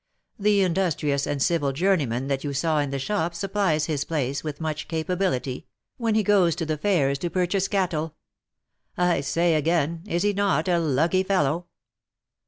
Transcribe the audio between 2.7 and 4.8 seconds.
in the shop supplies his place, with